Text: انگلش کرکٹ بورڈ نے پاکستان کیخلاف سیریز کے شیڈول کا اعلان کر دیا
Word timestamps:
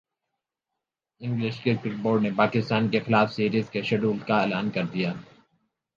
انگلش 1.21 1.59
کرکٹ 1.63 1.93
بورڈ 2.01 2.21
نے 2.21 2.29
پاکستان 2.37 2.87
کیخلاف 2.89 3.33
سیریز 3.33 3.69
کے 3.69 3.81
شیڈول 3.81 4.17
کا 4.27 4.37
اعلان 4.37 4.69
کر 4.69 4.85
دیا 4.93 5.13